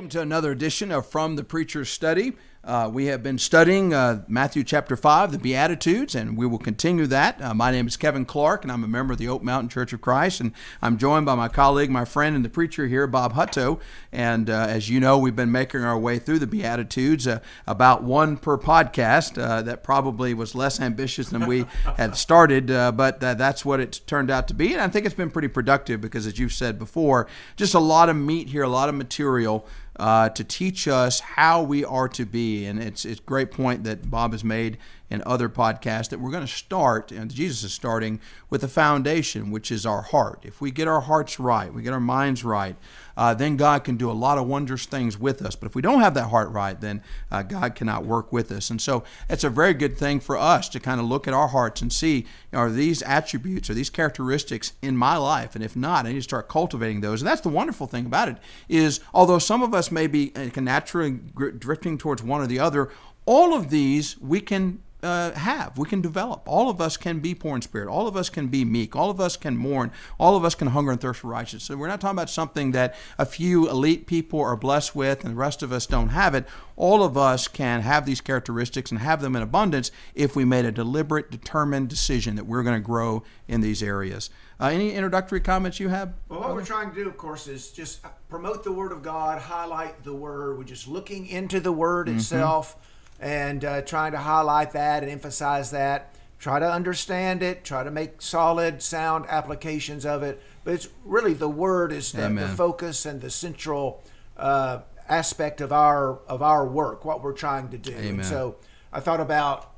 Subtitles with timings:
[0.00, 2.32] Welcome to another edition of From the Preacher's Study.
[2.62, 7.06] Uh, we have been studying uh, Matthew chapter 5, the Beatitudes, and we will continue
[7.06, 7.40] that.
[7.40, 9.94] Uh, my name is Kevin Clark, and I'm a member of the Oak Mountain Church
[9.94, 10.52] of Christ, and
[10.82, 13.80] I'm joined by my colleague, my friend, and the preacher here, Bob Hutto.
[14.12, 18.02] And uh, as you know, we've been making our way through the Beatitudes, uh, about
[18.02, 19.42] one per podcast.
[19.42, 21.60] Uh, that probably was less ambitious than we
[21.96, 24.74] had started, but that's what it turned out to be.
[24.74, 28.10] And I think it's been pretty productive because, as you've said before, just a lot
[28.10, 29.66] of meat here, a lot of material
[30.00, 32.49] uh, to teach us how we are to be.
[32.50, 34.78] And it's, it's a great point that Bob has made
[35.08, 39.50] in other podcasts that we're going to start, and Jesus is starting with the foundation,
[39.50, 40.40] which is our heart.
[40.44, 42.76] If we get our hearts right, we get our minds right,
[43.20, 45.54] uh, then God can do a lot of wondrous things with us.
[45.54, 48.70] But if we don't have that heart right, then uh, God cannot work with us.
[48.70, 51.48] And so it's a very good thing for us to kind of look at our
[51.48, 52.24] hearts and see
[52.54, 55.54] are these attributes, are these characteristics in my life?
[55.54, 57.20] And if not, I need to start cultivating those.
[57.20, 58.38] And that's the wonderful thing about it
[58.70, 61.20] is although some of us may be uh, naturally
[61.58, 62.88] drifting towards one or the other,
[63.26, 65.78] all of these we can uh, have.
[65.78, 66.42] We can develop.
[66.46, 67.88] All of us can be poor in spirit.
[67.88, 68.94] All of us can be meek.
[68.94, 69.92] All of us can mourn.
[70.18, 71.64] All of us can hunger and thirst for righteousness.
[71.64, 75.32] So we're not talking about something that a few elite people are blessed with and
[75.32, 76.46] the rest of us don't have it.
[76.76, 80.64] All of us can have these characteristics and have them in abundance if we made
[80.64, 84.30] a deliberate, determined decision that we're going to grow in these areas.
[84.58, 86.14] Uh, any introductory comments you have?
[86.28, 89.40] Well, what we're trying to do, of course, is just promote the Word of God,
[89.40, 90.58] highlight the Word.
[90.58, 92.18] We're just looking into the Word mm-hmm.
[92.18, 92.76] itself
[93.20, 96.14] and uh, trying to highlight that and emphasize that.
[96.38, 97.64] Try to understand it.
[97.64, 100.42] Try to make solid, sound applications of it.
[100.64, 104.02] But it's really the word is the, the focus and the central
[104.38, 107.92] uh, aspect of our of our work, what we're trying to do.
[107.92, 108.20] Amen.
[108.20, 108.56] And so
[108.90, 109.70] I thought about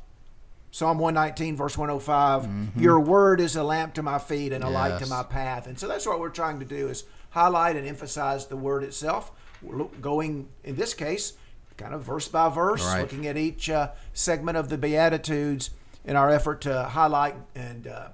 [0.71, 2.43] Psalm 119, verse 105.
[2.43, 2.81] Mm-hmm.
[2.81, 4.75] Your word is a lamp to my feet and a yes.
[4.75, 5.67] light to my path.
[5.67, 9.33] And so that's what we're trying to do is highlight and emphasize the word itself.
[9.63, 11.35] We're going in this case
[11.77, 13.01] kind of verse by verse, right.
[13.01, 15.71] looking at each uh, segment of the Beatitudes
[16.05, 18.09] in our effort to highlight and uh,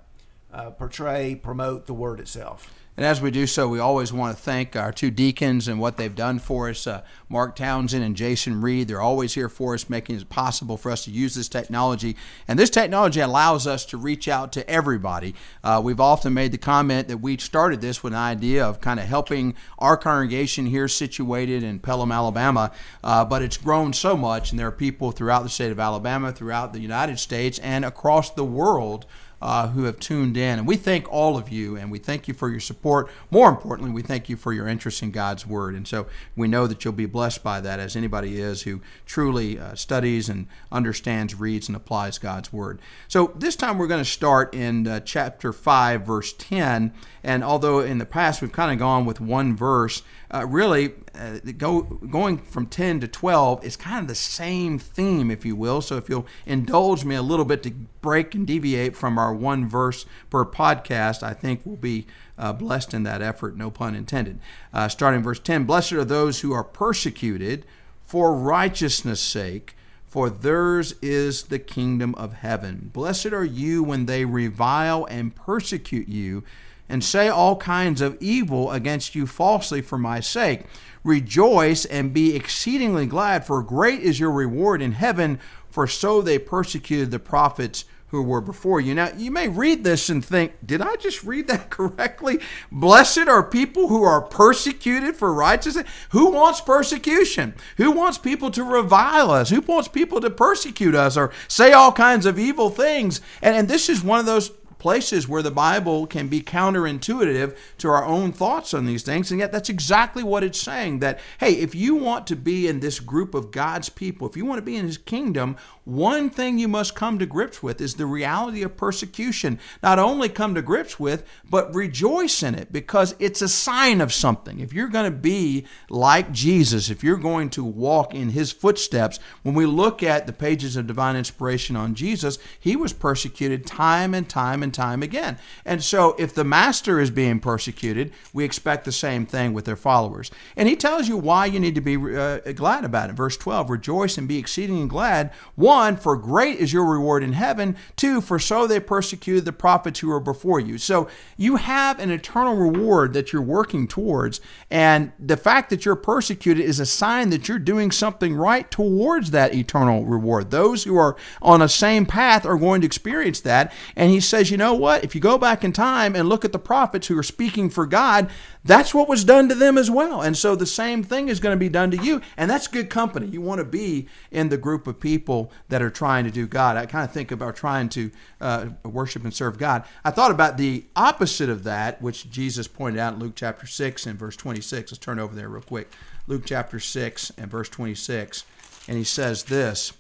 [0.53, 2.73] uh, portray, promote the word itself.
[2.99, 5.97] And as we do so, we always want to thank our two deacons and what
[5.97, 8.89] they've done for us uh, Mark Townsend and Jason Reed.
[8.89, 12.17] They're always here for us, making it possible for us to use this technology.
[12.49, 15.37] And this technology allows us to reach out to everybody.
[15.63, 18.99] Uh, we've often made the comment that we started this with an idea of kind
[18.99, 22.73] of helping our congregation here situated in Pelham, Alabama,
[23.05, 26.33] uh, but it's grown so much, and there are people throughout the state of Alabama,
[26.33, 29.07] throughout the United States, and across the world
[29.41, 30.59] uh, who have tuned in.
[30.59, 33.09] And we thank all of you, and we thank you for your support.
[33.31, 35.75] More importantly, we thank you for your interest in God's Word.
[35.75, 36.07] And so
[36.37, 40.29] we know that you'll be blessed by that, as anybody is who truly uh, studies
[40.29, 42.81] and understands, reads, and applies God's Word.
[43.07, 46.93] So this time we're going to start in uh, chapter 5, verse 10.
[47.23, 51.39] And although in the past we've kind of gone with one verse, uh, really uh,
[51.57, 55.81] go, going from 10 to 12 is kind of the same theme, if you will.
[55.81, 57.71] So if you'll indulge me a little bit to
[58.01, 62.07] break and deviate from our one verse per podcast, I think we'll be
[62.39, 64.39] uh, blessed in that effort, no pun intended.
[64.73, 67.65] Uh, starting verse 10 Blessed are those who are persecuted
[68.05, 69.75] for righteousness' sake
[70.09, 72.91] for theirs is the kingdom of heaven.
[72.95, 76.45] Blessed are you when they revile and persecute you
[76.89, 80.65] and say all kinds of evil against you falsely for my sake.
[81.05, 85.39] Rejoice and be exceedingly glad, for great is your reward in heaven,
[85.71, 88.95] for so they persecuted the prophets who were before you.
[88.95, 92.41] Now, you may read this and think, did I just read that correctly?
[92.73, 95.89] Blessed are people who are persecuted for righteousness.
[96.11, 97.55] Who wants persecution?
[97.77, 99.51] Who wants people to revile us?
[99.51, 103.21] Who wants people to persecute us or say all kinds of evil things?
[103.43, 107.89] And, and this is one of those places where the Bible can be counterintuitive to
[107.89, 109.31] our own thoughts on these things.
[109.31, 112.81] And yet, that's exactly what it's saying that, hey, if you want to be in
[112.81, 115.57] this group of God's people, if you want to be in His kingdom,
[115.89, 119.59] one thing you must come to grips with is the reality of persecution.
[119.83, 124.13] Not only come to grips with, but rejoice in it because it's a sign of
[124.13, 124.61] something.
[124.61, 129.19] If you're going to be like Jesus, if you're going to walk in His footsteps,
[129.43, 134.13] when we look at the pages of divine inspiration on Jesus, He was persecuted time
[134.13, 135.39] and time and time again.
[135.65, 139.75] And so, if the master is being persecuted, we expect the same thing with their
[139.75, 140.31] followers.
[140.55, 143.15] And he tells you why you need to be uh, glad about it.
[143.15, 145.33] Verse 12 Rejoice and be exceeding glad.
[145.55, 147.77] One, for great is your reward in heaven.
[147.97, 150.79] Two, for so they persecuted the prophets who were before you.
[150.79, 154.41] So, you have an eternal reward that you're working towards.
[154.71, 159.31] And the fact that you're persecuted is a sign that you're doing something right towards
[159.31, 160.51] that eternal reward.
[160.51, 163.73] Those who are on the same path are going to experience that.
[163.97, 165.05] And he says, you know what?
[165.05, 167.87] If you go back in time and look at the prophets who are speaking for
[167.87, 168.31] God,
[168.65, 170.21] that's what was done to them as well.
[170.21, 172.21] And so the same thing is going to be done to you.
[172.37, 173.27] And that's good company.
[173.27, 176.77] You want to be in the group of people that are trying to do God.
[176.77, 178.11] I kind of think about trying to
[178.41, 179.85] uh, worship and serve God.
[180.05, 184.07] I thought about the opposite of that, which Jesus pointed out in Luke chapter 6
[184.07, 184.93] and verse 26.
[184.93, 185.93] Let's turn over there real quick.
[186.27, 188.45] Luke chapter 6 and verse 26.
[188.89, 189.93] And he says this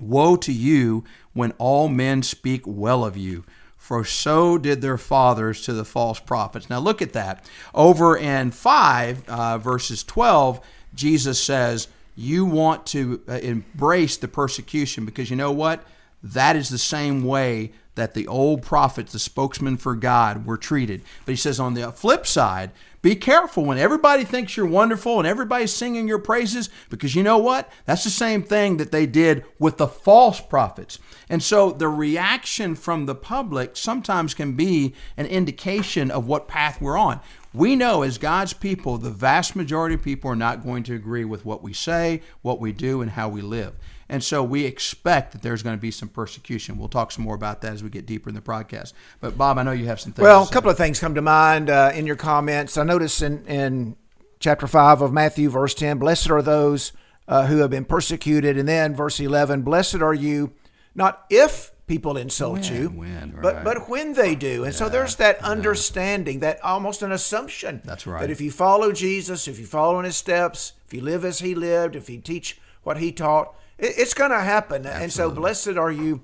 [0.00, 3.44] Woe to you when all men speak well of you
[3.82, 6.70] for so did their fathers to the false prophets.
[6.70, 7.44] Now look at that.
[7.74, 10.60] Over in 5, uh, verses 12,
[10.94, 15.84] Jesus says, You want to uh, embrace the persecution because you know what?
[16.22, 21.02] That is the same way that the old prophets, the spokesmen for God, were treated.
[21.24, 22.70] But he says on the flip side,
[23.02, 27.38] be careful when everybody thinks you're wonderful and everybody's singing your praises because you know
[27.38, 27.70] what?
[27.84, 31.00] That's the same thing that they did with the false prophets.
[31.28, 36.80] And so the reaction from the public sometimes can be an indication of what path
[36.80, 37.20] we're on.
[37.52, 41.24] We know as God's people, the vast majority of people are not going to agree
[41.24, 43.74] with what we say, what we do, and how we live.
[44.08, 46.78] And so we expect that there's going to be some persecution.
[46.78, 48.94] We'll talk some more about that as we get deeper in the broadcast.
[49.20, 50.22] But Bob, I know you have some things.
[50.22, 52.76] Well, a couple of things come to mind uh, in your comments.
[52.76, 53.96] I notice in, in
[54.38, 56.92] chapter 5 of Matthew, verse 10, blessed are those
[57.28, 58.58] uh, who have been persecuted.
[58.58, 60.52] And then verse 11, blessed are you,
[60.94, 63.64] not if people insult When, you, when, but right.
[63.64, 64.64] but when they do.
[64.64, 67.82] And so there's that understanding, that almost an assumption.
[67.84, 68.20] That's right.
[68.20, 71.40] That if you follow Jesus, if you follow in his steps, if you live as
[71.40, 74.86] he lived, if you teach what he taught, it's going to happen.
[74.86, 76.22] And so blessed are you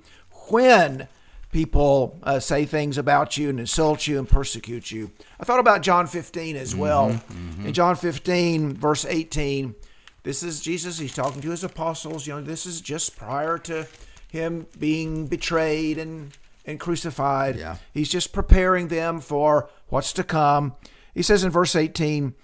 [0.48, 1.08] when
[1.52, 5.10] people uh, say things about you and insult you and persecute you.
[5.40, 7.20] I thought about John 15 as well.
[7.64, 9.74] In John 15, verse 18,
[10.22, 10.98] this is Jesus.
[10.98, 12.26] He's talking to his apostles.
[12.26, 13.86] You know, this is just prior to
[14.28, 16.32] him being betrayed and
[16.66, 17.56] and crucified.
[17.56, 17.78] Yeah.
[17.94, 20.74] He's just preparing them for what's to come.
[21.14, 22.34] He says in verse 18,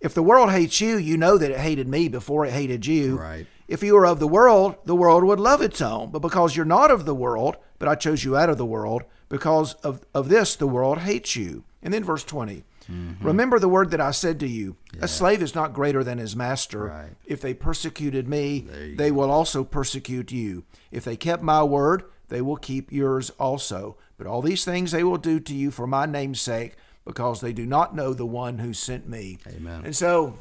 [0.00, 3.18] if the world hates you, you know that it hated me before it hated you.
[3.18, 3.46] Right.
[3.68, 6.10] If you were of the world, the world would love its own.
[6.10, 9.04] But because you're not of the world, but I chose you out of the world,
[9.28, 11.64] because of, of this, the world hates you.
[11.82, 12.64] And then verse 20.
[12.90, 13.24] Mm-hmm.
[13.24, 16.34] Remember the word that I said to you A slave is not greater than his
[16.34, 16.86] master.
[16.86, 17.10] Right.
[17.26, 18.66] If they persecuted me,
[18.96, 20.64] they will also persecute you.
[20.90, 23.96] If they kept my word, they will keep yours also.
[24.18, 26.74] But all these things they will do to you for my name's sake,
[27.04, 29.38] because they do not know the one who sent me.
[29.48, 29.82] Amen.
[29.84, 30.34] And so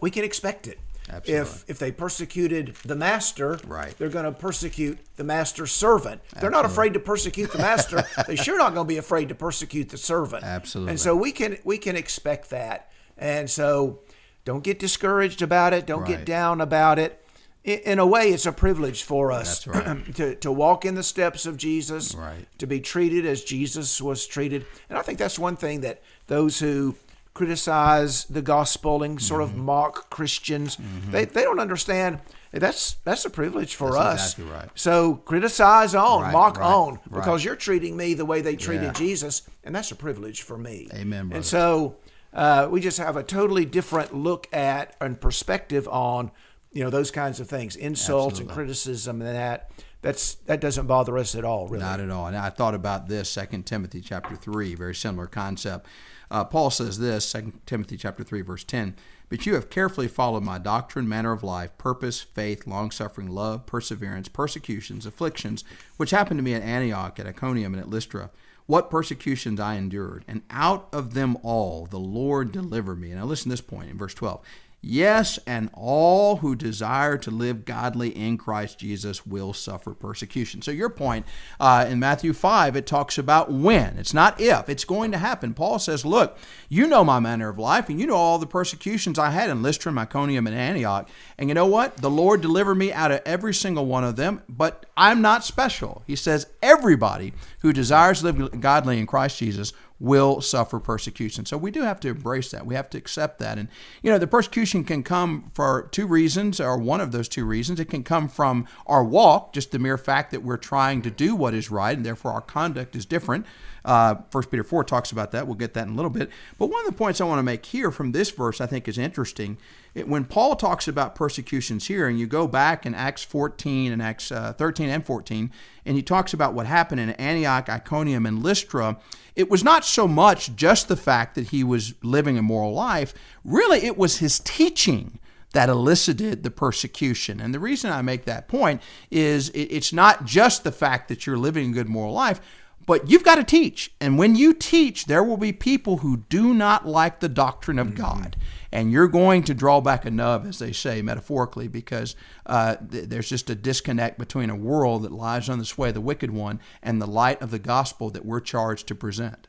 [0.00, 0.78] we can expect it.
[1.10, 1.34] Absolutely.
[1.42, 3.94] If if they persecuted the master, Right.
[3.98, 6.22] they're going to persecute the master's servant.
[6.40, 8.04] They're not afraid to persecute the master.
[8.26, 10.44] they're sure not going to be afraid to persecute the servant.
[10.44, 10.92] Absolutely.
[10.92, 12.90] And so we can we can expect that.
[13.18, 14.00] And so
[14.46, 15.86] don't get discouraged about it.
[15.86, 16.08] Don't Right.
[16.16, 17.23] get down about it.
[17.64, 20.14] In, a way, it's a privilege for us right.
[20.16, 22.46] to, to walk in the steps of Jesus, Right.
[22.58, 24.66] to be treated as Jesus was treated.
[24.90, 26.94] And I think that's one thing that those who
[27.32, 29.58] criticize the gospel and sort Mm-hmm.
[29.58, 30.76] of mock Christians,
[31.10, 32.20] they, they don't understand
[32.52, 34.32] that's that's a privilege for That's us.
[34.38, 34.68] exactly right.
[34.76, 38.84] So criticize on, Right, mock right, on, because you're treating me the way they treated
[38.84, 38.92] Yeah.
[38.92, 40.88] Jesus, and that's a privilege for me.
[40.94, 41.36] Amen, brother.
[41.38, 41.96] And so
[42.32, 46.30] uh, we just have a totally different look at and perspective on
[46.74, 49.70] you know those kinds of things, insults and criticism and that.
[50.02, 51.82] That's that doesn't bother us at all, really.
[51.82, 52.26] Not at all.
[52.26, 55.86] And I thought about this, Second Timothy chapter 3, very similar concept.
[56.30, 58.96] Uh, Paul says this, Second Timothy chapter 3, verse 10,
[59.30, 64.28] But you have carefully followed my doctrine, manner of life, purpose, faith, long-suffering, love, perseverance,
[64.28, 65.64] persecutions, afflictions,
[65.96, 68.30] which happened to me at Antioch, at Iconium, and at Lystra.
[68.66, 73.10] What persecutions I endured, and out of them all the Lord delivered me.
[73.10, 74.40] And now listen to this point in verse 12.
[74.86, 80.60] Yes, and all who desire to live godly in Christ Jesus will suffer persecution.
[80.60, 81.24] So, your point
[81.58, 83.96] uh, in Matthew 5, it talks about when.
[83.96, 85.54] It's not if, it's going to happen.
[85.54, 86.36] Paul says, Look,
[86.68, 89.62] you know my manner of life, and you know all the persecutions I had in
[89.62, 91.08] Lystra, Iconium, and Antioch.
[91.38, 91.96] And you know what?
[91.96, 96.02] The Lord delivered me out of every single one of them, but I'm not special.
[96.06, 101.46] He says, Everybody who desires to live godly in Christ Jesus will suffer persecution.
[101.46, 102.66] So we do have to embrace that.
[102.66, 103.58] We have to accept that.
[103.58, 103.68] And,
[104.02, 107.78] you know, the persecution can come for two reasons, or one of those two reasons.
[107.78, 111.36] It can come from our walk, just the mere fact that we're trying to do
[111.36, 113.46] what is right, and therefore our conduct is different.
[113.84, 115.46] Uh, 1 Peter 4 talks about that.
[115.46, 116.30] We'll get that in a little bit.
[116.58, 118.88] But one of the points I want to make here from this verse I think
[118.88, 119.58] is interesting.
[119.94, 124.02] It, when Paul talks about persecutions here, and you go back in Acts 14 and
[124.02, 125.50] Acts uh, 13 and 14,
[125.84, 128.98] and he talks about what happened in Antioch, Iconium, and Lystra,
[129.36, 133.14] it was not so much just the fact that he was living a moral life.
[133.44, 135.18] Really, it was his teaching
[135.54, 137.40] that elicited the persecution.
[137.40, 141.38] And the reason I make that point is it's not just the fact that you're
[141.38, 142.40] living a good moral life,
[142.86, 143.92] But you've got to teach.
[144.00, 147.94] And when you teach, there will be people who do not like the doctrine of
[147.94, 148.36] God.
[148.70, 152.14] And you're going to draw back a nub, as they say metaphorically, because
[152.44, 155.94] uh, th- there's just a disconnect between a world that lies on the sway of
[155.94, 159.48] the wicked one and the light of the gospel that we're charged to present.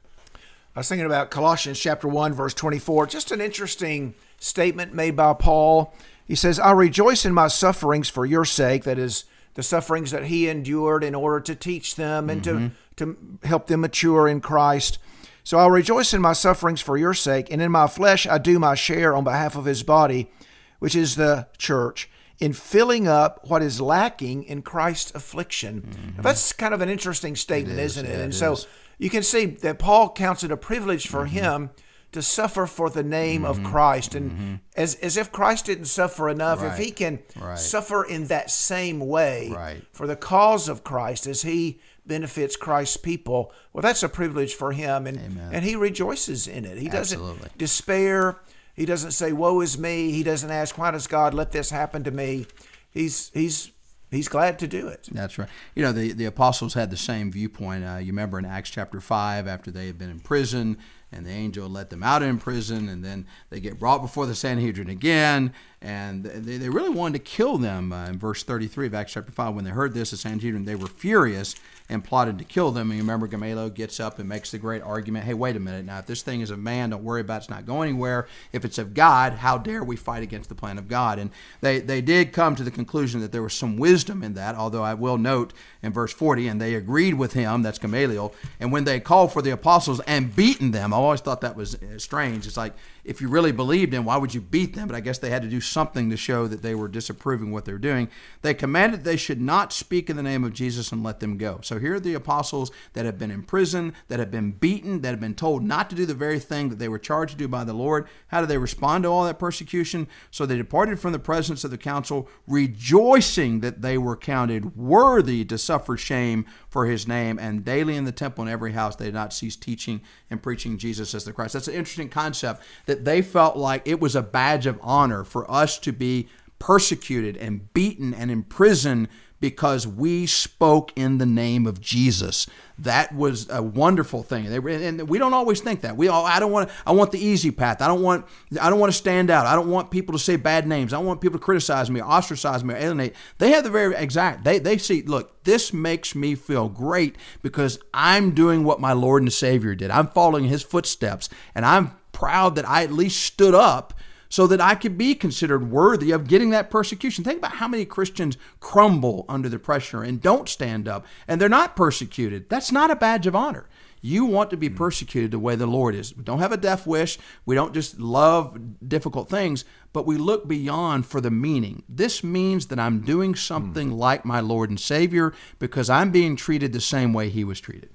[0.75, 3.07] I was thinking about Colossians chapter 1, verse 24.
[3.07, 5.93] Just an interesting statement made by Paul.
[6.25, 8.83] He says, I rejoice in my sufferings for your sake.
[8.83, 9.25] That is,
[9.55, 13.81] the sufferings that he endured in order to teach them and to, to help them
[13.81, 14.99] mature in Christ.
[15.43, 18.57] So I'll rejoice in my sufferings for your sake, and in my flesh I do
[18.57, 20.31] my share on behalf of his body,
[20.79, 22.09] which is the church,
[22.39, 25.83] in filling up what is lacking in Christ's affliction.
[25.85, 26.21] Now, mm-hmm.
[26.21, 28.09] that's kind of an interesting statement, is, isn't it?
[28.09, 28.67] yeah, and it so is.
[28.97, 31.35] you can see that Paul counts it a privilege for mm-hmm.
[31.35, 31.69] him
[32.11, 33.71] to suffer for the name of mm-hmm.
[33.71, 34.15] Christ.
[34.15, 37.59] And as, as if Christ didn't suffer enough, if he can Right.
[37.59, 39.83] suffer in that same way Right.
[39.91, 44.71] for the cause of Christ as he benefits Christ's people, well, that's a privilege for
[44.71, 45.07] him.
[45.07, 45.49] And, Amen.
[45.51, 46.77] and he rejoices in it.
[46.77, 48.39] He doesn't despair.
[48.73, 50.11] He doesn't say, Woe is me.
[50.11, 52.45] He doesn't ask, Why does God let this happen to me?
[52.91, 53.71] He's, he's,
[54.11, 55.07] he's glad to do it.
[55.11, 55.49] That's right.
[55.75, 57.85] You know, the, the apostles had the same viewpoint.
[57.85, 60.77] Uh, you remember in Acts chapter 5, after they had been in prison,
[61.11, 64.35] and the angel let them out in prison, and then they get brought before the
[64.35, 65.53] Sanhedrin again,
[65.85, 67.93] and they, they really wanted to kill them.
[67.93, 70.73] Uh, in verse 33 of Acts chapter 5, when they heard this, the Sanhedrin, they
[70.73, 71.53] were furious
[71.89, 72.89] and plotted to kill them.
[72.89, 75.85] And you remember Gamaliel gets up and makes the great argument hey, wait a minute.
[75.85, 77.37] Now, if this thing is of man, don't worry about it.
[77.37, 78.27] It's not going anywhere.
[78.51, 81.19] If it's of God, how dare we fight against the plan of God?
[81.19, 81.29] And
[81.61, 84.83] they, they did come to the conclusion that there was some wisdom in that, although
[84.83, 88.85] I will note in verse 40, and they agreed with him, that's Gamaliel, and when
[88.85, 92.47] they called for the apostles and beaten them, I always thought that was uh, strange.
[92.47, 92.73] It's like,
[93.05, 94.87] if you really believed in, why would you beat them?
[94.87, 97.65] But I guess they had to do something to show that they were disapproving what
[97.65, 98.09] they were doing.
[98.41, 101.59] They commanded they should not speak in the name of Jesus and let them go.
[101.61, 105.11] So here are the apostles that have been in prison, that have been beaten, that
[105.11, 107.47] have been told not to do the very thing that they were charged to do
[107.47, 108.07] by the Lord.
[108.29, 110.07] How do they respond to all that persecution?
[110.31, 115.45] So they departed from the presence of the council, rejoicing that they were counted worthy
[115.45, 119.05] to suffer shame for his name, and daily in the temple and every house they
[119.05, 121.53] did not cease teaching and preaching Jesus as the Christ.
[121.53, 125.49] That's an interesting concept that they felt like it was a badge of honor for
[125.51, 126.27] us to be
[126.59, 129.09] persecuted and beaten and imprisoned
[129.39, 132.47] because we spoke in the name of Jesus.
[132.79, 134.45] That was a wonderful thing.
[134.45, 135.95] They, and we don't always think that.
[135.95, 137.81] We all I don't want I want the easy path.
[137.81, 138.25] I don't want
[138.59, 139.45] I don't want to stand out.
[139.45, 140.93] I don't want people to say bad names.
[140.93, 143.13] I don't want people to criticize me, ostracize me, alienate.
[143.37, 144.43] They have the very exact.
[144.43, 149.21] They they see, look, this makes me feel great because I'm doing what my Lord
[149.21, 149.91] and Savior did.
[149.91, 153.93] I'm following his footsteps and I'm proud that I at least stood up
[154.29, 157.23] so that I could be considered worthy of getting that persecution.
[157.23, 161.49] Think about how many Christians crumble under the pressure and don't stand up, and they're
[161.49, 162.49] not persecuted.
[162.49, 163.67] That's not a badge of honor.
[164.01, 164.75] You want to be mm.
[164.75, 166.15] persecuted the way the Lord is.
[166.15, 167.17] We don't have a death wish.
[167.45, 171.81] We don't just love difficult things, but we look beyond for the meaning.
[171.89, 173.37] This means that I'm doing mm.
[173.37, 177.59] something like my Lord and Savior because I'm being treated the same way He was
[177.59, 177.89] treated.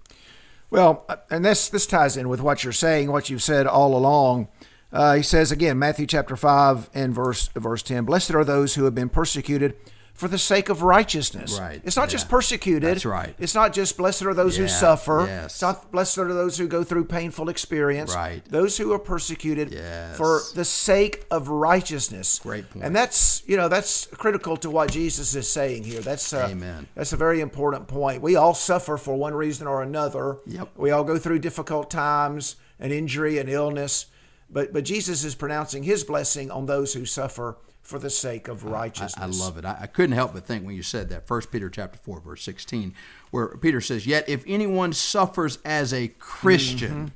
[0.71, 3.97] Well, uh, and this this ties in with what you're saying, what you've said all
[3.97, 4.49] along.
[4.93, 8.85] Uh, he says again, Matthew chapter five and verse verse ten: Blessed are those who
[8.85, 9.75] have been persecuted
[10.21, 11.59] for the sake of righteousness.
[11.59, 12.13] Right, It's not yeah.
[12.13, 12.83] just persecuted.
[12.91, 13.35] That's right.
[13.39, 15.25] It's not just blessed are those who suffer.
[15.27, 15.47] yes.
[15.55, 18.15] It's not blessed are those who go through painful experience.
[18.15, 18.45] Right.
[18.45, 20.19] Those who are persecuted Yes.
[20.19, 22.39] for the sake of righteousness.
[22.43, 22.85] Great point.
[22.85, 26.01] And that's you know that's critical to what Jesus is saying here.
[26.03, 26.87] That's uh, Amen.
[26.95, 28.21] That's a very important point.
[28.21, 30.37] We all suffer for one reason or another.
[30.47, 30.69] Yep.
[30.77, 34.05] We all go through difficult times, an injury, an illness,
[34.51, 38.67] but but Jesus is pronouncing His blessing on those who suffer for the sake of
[38.67, 39.41] I, righteousness.
[39.41, 39.65] I love it.
[39.65, 41.27] I, I couldn't help but think when you said that.
[41.27, 42.95] First Peter chapter four, verse sixteen,
[43.31, 47.13] where Peter says, "Yet if anyone suffers as a Christian,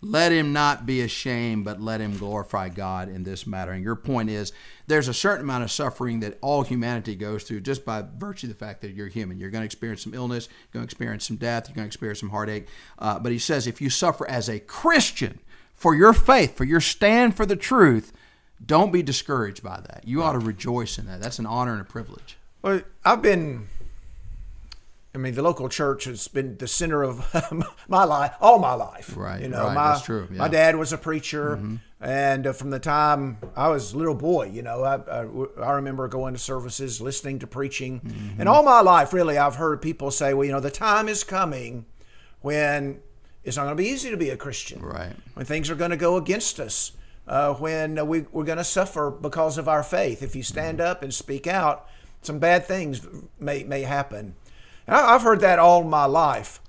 [0.00, 3.96] let him not be ashamed, but let him glorify God in this matter." And your
[3.96, 4.52] point is,
[4.86, 8.52] there's a certain amount of suffering that all humanity goes through just by virtue of
[8.52, 9.38] the fact that you're human.
[9.38, 11.88] You're going to experience some illness, you're going to experience some death, you're going to
[11.88, 12.68] experience some heartache.
[12.98, 15.40] Uh, but he says, if you suffer as a Christian
[15.74, 18.12] for your faith, for your stand for the truth.
[18.64, 20.02] Don't be discouraged by that.
[20.06, 21.20] You ought to rejoice in that.
[21.20, 22.36] That's an honor and a privilege.
[22.62, 23.68] Well, I've been.
[25.14, 27.24] I mean, the local church has been the center of
[27.88, 29.16] my life, all my life.
[29.16, 31.58] Right, You know, right, my that's true, my dad was a preacher,
[32.00, 35.72] and uh, from the time I was a little boy, you know, I, I, I
[35.72, 38.40] remember going to services, listening to preaching, Mm-hmm.
[38.40, 41.24] and all my life, really, I've heard people say, "Well, you know, the time is
[41.24, 41.86] coming
[42.42, 43.00] when
[43.44, 45.14] it's not going to be easy to be a Christian." Right.
[45.34, 46.92] when things are going to go against us,
[47.28, 50.22] uh, when we, we're going to suffer because of our faith.
[50.22, 51.86] If you stand up and speak out,
[52.22, 53.06] some bad things
[53.38, 54.34] may, may happen.
[54.86, 56.60] And I, I've heard that all my life.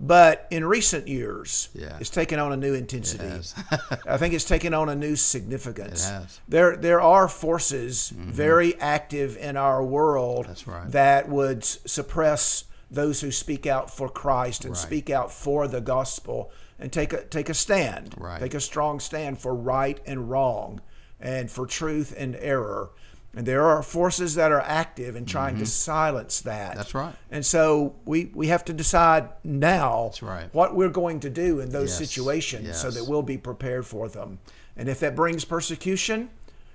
[0.00, 1.96] But in recent years, Yeah.
[1.98, 3.26] it's taken on a new intensity.
[4.06, 6.06] I think it's taken on a new significance.
[6.06, 6.24] Mm-hmm.
[6.46, 10.88] There, there are forces very active in our world right.
[10.92, 14.80] that would suppress those who speak out for Christ and Right.
[14.80, 18.40] speak out for the gospel and take a take a stand, Right.
[18.40, 20.80] take a strong stand for right and wrong,
[21.20, 22.90] and for truth and error.
[23.34, 26.70] And there are forces that are active in trying to silence that.
[26.70, 26.76] Mm-hmm.
[26.78, 27.14] That's right.
[27.30, 30.54] And so we, we have to decide now That's right.
[30.54, 34.08] what we're going to do in those Yes, situations so that we'll be prepared for
[34.08, 34.38] them.
[34.76, 36.30] And if that brings persecution,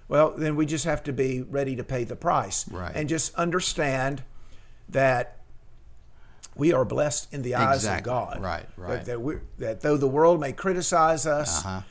[0.08, 2.70] well, then we just have to be ready to pay the price.
[2.70, 2.92] Right.
[2.96, 4.24] And just understand
[4.90, 5.40] that
[6.56, 8.12] we are blessed in the eyes Exactly.
[8.12, 8.42] of God.
[8.42, 8.90] Right, right.
[8.98, 11.82] That, that, we that though the world may criticize us, Uh-huh.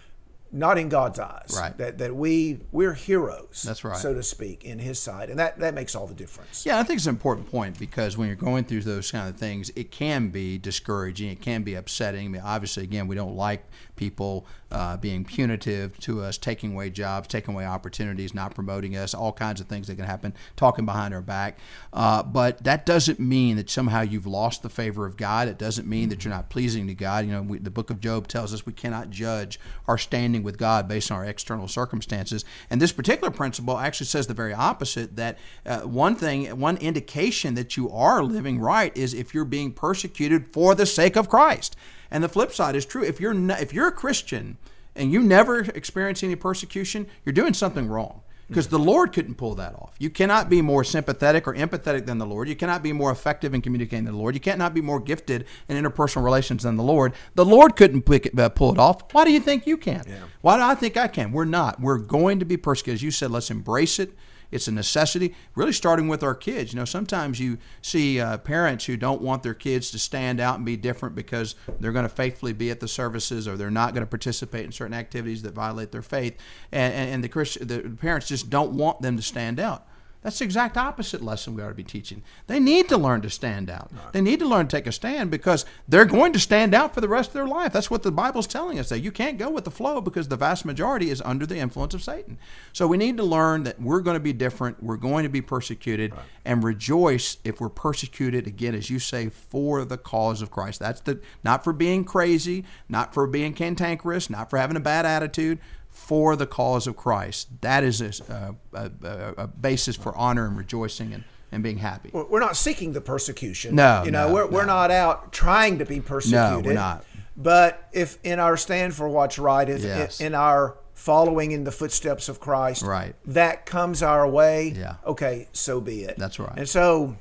[0.52, 1.56] Not in God's eyes.
[1.58, 1.76] Right.
[1.78, 3.96] That, that we, we're heroes, That's right.
[3.96, 5.30] so to speak, in His sight.
[5.30, 6.66] And that, that makes all the difference.
[6.66, 9.36] Yeah, I think it's an important point because when you're going through those kind of
[9.36, 11.30] things, it can be discouraging.
[11.30, 12.26] It can be upsetting.
[12.26, 13.64] I mean, obviously, again, we don't like
[13.96, 19.14] people uh, being punitive to us, taking away jobs, taking away opportunities, not promoting us,
[19.14, 21.58] all kinds of things that can happen, talking behind our back.
[21.92, 25.46] Uh, but that doesn't mean that somehow you've lost the favor of God.
[25.46, 27.26] It doesn't mean that you're not pleasing to God.
[27.26, 30.58] You know, we, the book of Job tells us we cannot judge our standing with
[30.58, 32.44] God based on our external circumstances.
[32.70, 37.54] And this particular principle actually says the very opposite that uh, one thing, one indication
[37.54, 41.76] that you are living right is if you're being persecuted for the sake of Christ.
[42.10, 43.02] And the flip side is true.
[43.02, 44.58] If you're not, if you're a Christian
[44.94, 48.21] and you never experience any persecution, you're doing something wrong
[48.52, 49.94] because the Lord couldn't pull that off.
[49.98, 52.48] You cannot be more sympathetic or empathetic than the Lord.
[52.48, 54.34] You cannot be more effective in communicating than the Lord.
[54.34, 57.14] You cannot be more gifted in interpersonal relations than the Lord.
[57.34, 59.12] The Lord couldn't pick it, uh, pull it off.
[59.12, 60.02] Why do you think you can?
[60.40, 61.32] Why do I think I can?
[61.32, 61.80] We're not.
[61.80, 62.98] We're going to be persecuted.
[62.98, 64.12] As you said, let's embrace it.
[64.52, 66.72] It's a necessity, really starting with our kids.
[66.72, 70.56] You know, sometimes you see uh, parents who don't want their kids to stand out
[70.56, 73.94] and be different because they're going to faithfully be at the services or they're not
[73.94, 76.36] going to participate in certain activities that violate their faith.
[76.70, 79.88] And, and, and the, Christian, the parents just don't want them to stand out.
[80.22, 82.22] That's the exact opposite lesson we ought to be teaching.
[82.46, 83.90] They need to learn to stand out.
[84.12, 87.00] They need to learn to take a stand because they're going to stand out for
[87.00, 87.72] the rest of their life.
[87.72, 90.36] That's what the Bible's telling us that you can't go with the flow because the
[90.36, 92.38] vast majority is under the influence of Satan.
[92.72, 94.82] So we need to learn that we're going to be different.
[94.82, 96.12] We're going to be persecuted
[96.44, 100.80] and rejoice if we're persecuted again as you say for the cause of Christ.
[100.80, 105.04] That's the not for being crazy, not for being cantankerous, not for having a bad
[105.04, 105.58] attitude,
[106.06, 107.48] for the cause of Christ.
[107.60, 112.10] That is a, a, a, a basis for honor and rejoicing and, and being happy.
[112.12, 113.76] We're not seeking the persecution.
[113.76, 114.74] No, you know, no, we're, we're no.
[114.74, 116.64] not out trying to be persecuted.
[116.64, 117.04] No, we're not.
[117.36, 120.20] But if in our stand for what's right, if Yes.
[120.20, 123.14] in our following in the footsteps of Christ, Right.
[123.26, 124.74] that comes our way.
[124.76, 124.96] Yeah.
[125.06, 126.18] Okay, so be it.
[126.18, 126.52] That's right.
[126.56, 127.16] And so,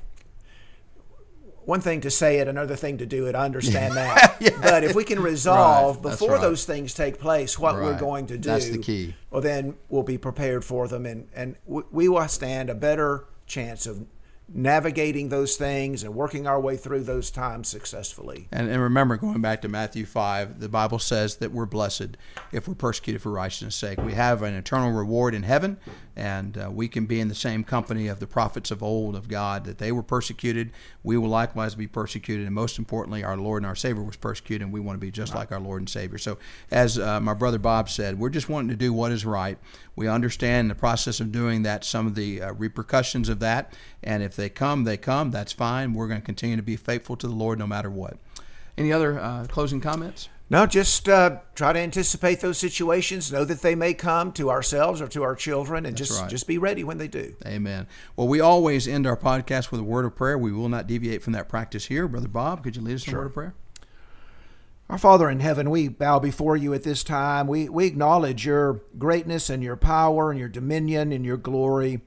[1.72, 3.34] one thing to say it, another thing to do it.
[3.36, 4.36] I understand that.
[4.62, 6.42] But if we can resolve Right, before right.
[6.42, 9.16] those things take place what we're going to do, That's the key.
[9.30, 13.26] well, then we'll be prepared for them, and and we- we will stand a better
[13.46, 14.06] chance of
[14.54, 18.50] navigating those things and working our way through those times successfully.
[18.52, 22.18] And, and remember, going back to Matthew 5, the Bible says that we're blessed
[22.52, 24.00] if we're persecuted for righteousness' sake.
[24.02, 25.78] We have an eternal reward in heaven,
[26.16, 29.28] and uh, we can be in the same company of the prophets of old of
[29.28, 30.72] God, that they were persecuted.
[31.04, 32.46] We will likewise be persecuted.
[32.46, 35.12] And most importantly, our Lord and our Savior was persecuted, and we want to be
[35.12, 36.18] just like our Lord and Savior.
[36.18, 36.38] So,
[36.70, 39.58] as uh, my brother Bob said, we're just wanting to do what is right.
[39.96, 43.74] We understand the process of doing that, some of the uh, repercussions of that.
[44.04, 45.32] And if they come, they come.
[45.32, 45.94] That's fine.
[45.94, 48.18] We're going to continue to be faithful to the Lord no matter what.
[48.78, 50.30] Any other uh, closing comments?
[50.52, 53.32] No, just uh, try to anticipate those situations.
[53.32, 56.30] Know that they may come to ourselves or to our children, and just right.
[56.30, 57.34] just be ready when they do.
[57.46, 57.88] Amen.
[58.18, 60.38] Well, we always end our podcast with a word of prayer.
[60.38, 62.06] We will not deviate from that practice here.
[62.06, 63.56] Brother Bob, could you lead us in a word of prayer?
[64.90, 67.48] Our Father in heaven, we bow before you at this time.
[67.48, 72.02] We, we acknowledge your greatness and your power and your dominion and your glory.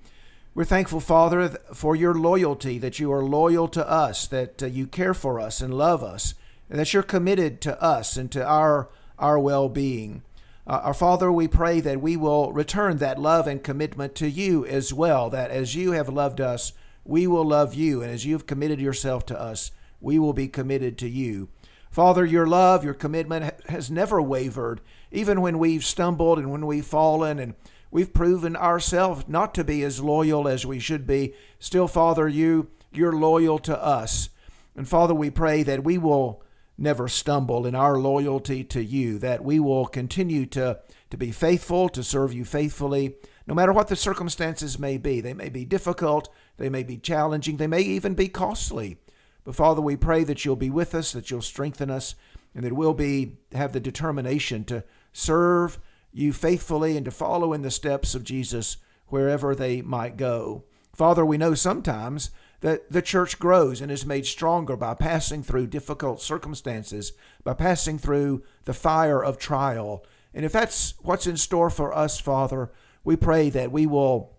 [0.54, 4.86] We're thankful, Father, for your loyalty, that you are loyal to us, that uh, you
[4.86, 6.34] care for us and love us,
[6.68, 10.22] and that you're committed to us and to our, our well being.
[10.66, 14.64] Uh, our Father, we pray that we will return that love and commitment to you
[14.66, 16.72] as well, that as you have loved us,
[17.04, 20.96] we will love you, and as you've committed yourself to us, we will be committed
[20.98, 21.48] to you.
[21.90, 24.80] Father, your love, your commitment has never wavered,
[25.12, 27.54] even when we've stumbled and when we've fallen and
[27.90, 31.34] we've proven ourselves not to be as loyal as we should be.
[31.60, 34.30] Still, Father, you you're loyal to us.
[34.76, 36.42] And Father, we pray that we will
[36.76, 41.88] never stumble in our loyalty to you, that we will continue to, to be faithful,
[41.88, 43.14] to serve you faithfully,
[43.46, 45.20] no matter what the circumstances may be.
[45.20, 48.98] They may be difficult, they may be challenging, they may even be costly.
[49.44, 52.14] But Father, we pray that you'll be with us, that you'll strengthen us,
[52.54, 55.78] and that we'll be have the determination to serve
[56.12, 60.64] you faithfully and to follow in the steps of Jesus wherever they might go.
[60.94, 62.30] Father, we know sometimes
[62.64, 67.98] that the church grows and is made stronger by passing through difficult circumstances, by passing
[67.98, 70.02] through the fire of trial.
[70.32, 72.72] And if that's what's in store for us, Father,
[73.04, 74.38] we pray that we will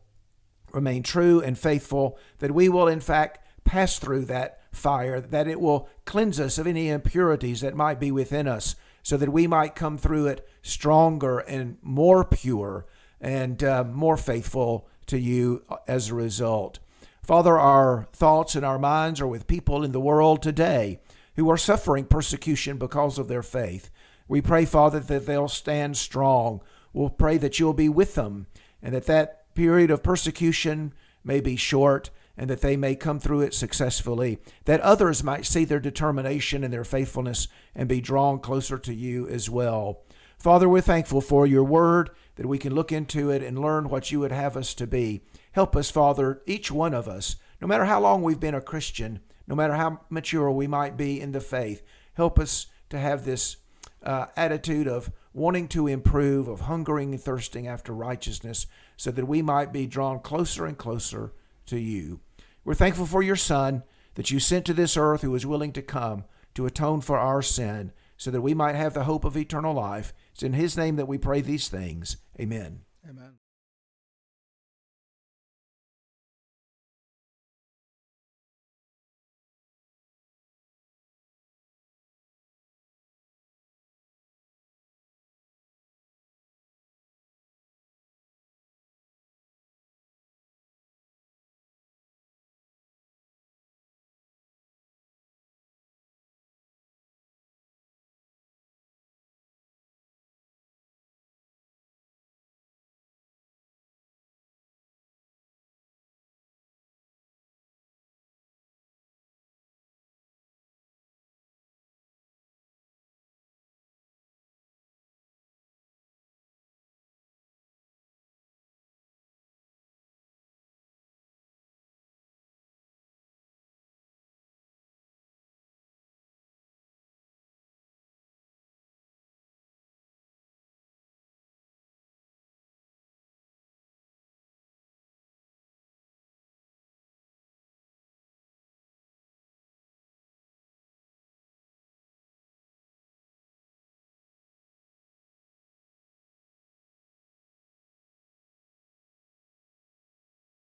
[0.74, 5.62] remain true and faithful, that we will, in fact, pass through that fire, that it
[5.62, 9.76] will cleanse us of any impurities that might be within us, so that we might
[9.76, 12.88] come through it stronger and more pure
[13.22, 16.80] and uh, more faithful to you as a result.
[17.26, 21.00] Father, our thoughts and our minds are with people in the world today
[21.36, 23.90] who are suffering persecution because of their faith.
[24.28, 26.62] We pray, Father, that they'll stand strong.
[26.94, 28.46] We'll pray that you'll be with them
[28.80, 33.42] and that that period of persecution may be short and that they may come through
[33.42, 38.78] it successfully, that others might see their determination and their faithfulness and be drawn closer
[38.78, 40.04] to you as well.
[40.38, 44.12] Father, we're thankful for your word, that we can look into it and learn what
[44.12, 45.22] you would have us to be.
[45.56, 49.22] Help us, Father, each one of us, no matter how long we've been a Christian,
[49.48, 51.82] no matter how mature we might be in the faith,
[52.16, 53.56] help us to have this
[54.04, 59.42] uh, attitude of wanting to improve, of hungering and thirsting after righteousness, so that we
[59.42, 61.32] might be drawn closer and closer
[61.68, 62.20] to you.
[62.66, 63.84] We're thankful for your Son
[64.16, 67.42] that you sent to this earth who was willing to come to atone for our
[67.42, 70.14] sin so that we might have the hope of eternal life.
[70.34, 72.18] It's in his name that we pray these things.
[72.38, 72.82] Amen.
[73.10, 73.36] Amen.